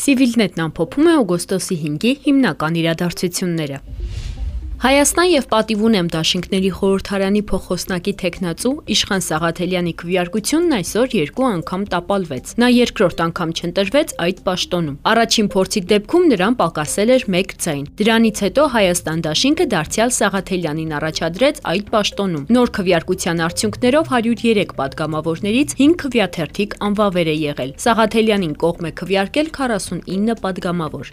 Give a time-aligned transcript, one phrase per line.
[0.00, 3.80] Civilnet-ն ամփոփում է օգոստոսի 5-ի հիմնական իրադարձությունները։
[4.80, 12.52] Հայաստան եւ Պատիվուն եմ Դաշինքների խորհրդարանի փոխոսնակի տեխնացու Իշխան Սաղաթելյանի քվեարկությունն այսօր երկու անգամ տապալվեց։
[12.62, 18.40] Նա երկրորդ անգամ չընտրվեց այդ պաշտոնում։ Առաջին փորձի դեպքում նրան պակասել էր 1 ցայն։ Դրանից
[18.48, 26.78] հետո Հայաստան Դաշինքը դարձյալ Սաղաթելյանին առաջադրեց այդ պաշտոնում։ Նոր քվեարկության արդյունքներով 103 падգամավորներից 5 քվեաթերթիկ
[26.88, 31.12] անվավեր է եղել։ Սաղաթելյանին կողմ է քվեարկել 49 падգամավոր։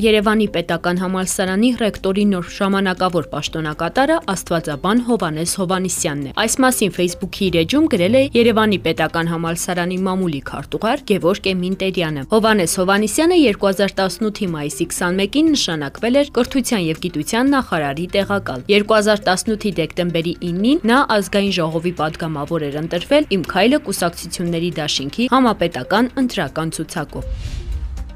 [0.00, 7.58] Երևանի պետական համալսարանի ռեկտորի նոր ժամանակավոր պաշտոնակատարը Աստվածաբան Հովանես Հովանիսյանն է։ Այս մասին Facebook-ի իր
[7.60, 15.52] էջում գրել է Երևանի պետական համալսարանի մամուլի քարտուղար Գևորգ Էմինտերյանը։ Հովանես Հովանիսյանը 2018-ի մայիսի 21-ին
[15.60, 22.84] նշանակվել էր Կրթության եւ Գիտության նախարարի տեղակալ։ 2018-ի դեկտեմբերի 9-ին նա ազգային ժողովի падգամավոր էր
[22.86, 27.68] ընտրվել Իմ քայլը կուսակցությունների դաշինքի համապետական ընտրական ցուցակով։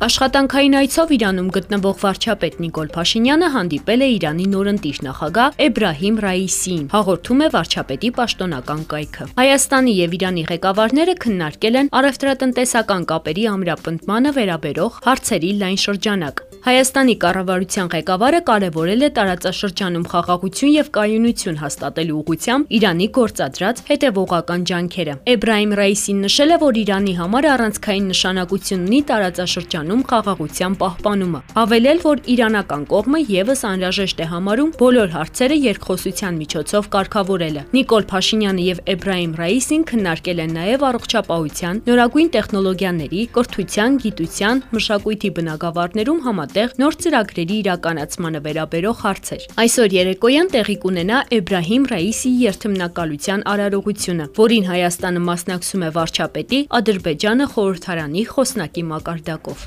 [0.00, 7.44] Աշխատանքային այցով Իրանում գտնվող վարչապետ Նիկոլ Փաշինյանը հանդիպել է Իրանի նորընտիր նախագահ Էբրահիմ Ռաիսիին, հաղորդում
[7.44, 15.52] է վարչապետի պաշտոնական կայքը։ Հայաստանի եւ Իրանի ղեկավարները քննարկել են առևտրատնտեսական կապերի ամրապնդմանը վերաբերող հարցերի
[15.60, 23.80] լայն շրջանակ։ Հայաստանի կառավարության ղեկավարը կարևորել է տարածաշրջանում խաղաղություն եւ կայունություն հաստատելու ուղղությամբ Իրանի գործադրած
[23.88, 31.40] հետևողական ջանքերը։ Էբրահիմ Ռաիսին նշել է, որ Իրանի համար առանցքային նշանակություն ունի տարածաշրջանում խաղաղության պահպանումը։
[31.56, 38.68] Հավելել, որ իրանական կողմը եւս անհրաժեշտ է համարում բոլոր հարցերը երկխոսության միջոցով կարգավորելը։ Նիկոլ Փաշինյանը
[38.68, 46.94] եւ Էբրահիմ Ռաիսին քննարկել են նաեւ առողջապահության, նորագույն տեխնոլոգիաների, կրթության, գիտության, մշակույթի բնագավառներում համատեղ նոր
[47.02, 55.84] ծրագրերի իրականացմանը վերաբերող հարցեր։ Այսօր երեկոյան տեղի կունենա Էբրահիմ Ռաիսի երթմնակալության արարողությունը, որին Հայաստանը մասնակցում
[55.86, 59.64] է վարչապետի, Ադրբեջանը խորհրդարանի խոսնակի մակարդակով։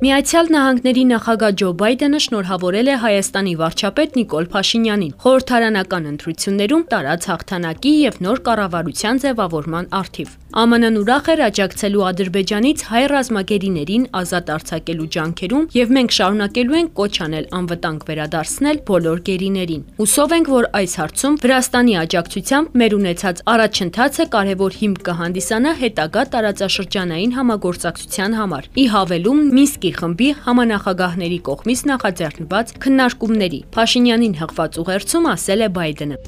[0.00, 7.96] Միացյալ Նահանգների նախագահ Ջո Բայդենը շնորհավորել է Հայաստանի վարչապետ Նիկոլ Փաշինյանին խորհրդարանական ընտրություններում տարած հաղթանակի
[8.10, 15.66] եւ նոր կառավարության ձևավորման արդիվ։ ԱՄՆ-ն ուրախ էր աջակցելու Ադրբեջանից հայ ռազմագերիներին ազատ արձակելու ջանքերում
[15.78, 21.36] եւ մենք շարունակելու ենք կոչ անել անվտանգ վերադարձնել բոլոր գերիներին։ Հուսով ենք, որ այս հարցում
[21.44, 29.92] Վրաստանի աջակցությամբ մեր ունեցած առաջընթացը կարևոր հիմք կհանդիսանա հետագա տարածաշրջանային համագործակցության համար։ Ի հավելում Մինսկի
[30.00, 36.20] խմբի համանախագահների կողմից նախաձեռնված քննարկումների Փաշինյանին հղված ուղերձում ասել է Բայդենը։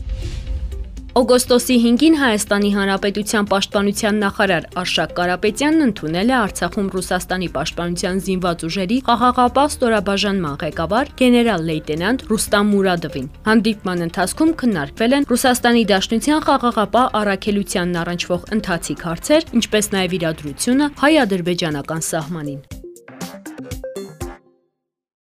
[1.13, 8.99] Օգոստոսի 5-ին Հայաստանի Հանրապետության պաշտպանության նախարար Արշակ Կարապետյանն ընդունել է Արցախում Ռուսաստանի պաշտպանության զինված ուժերի
[9.11, 17.99] խաղաղապահ ստորաբաժանման ղեկավար գեներալ լեյտենանտ Ռուստամ Մուրադովին։ Հանդիպման ընթացքում քննարկվել են Ռուսաստանի Դաշնության խաղաղապահ առաքելությանն
[18.09, 22.82] առնչվող ընթացիկ հարցեր, ինչպես նաև իրադրությունը հայ-ադրբեջանական սահմանին։